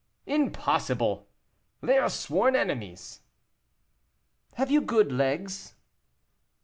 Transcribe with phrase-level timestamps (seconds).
[0.25, 1.27] "Impossible!
[1.79, 3.19] They are sworn enemies."
[4.55, 5.75] "Have you good legs?"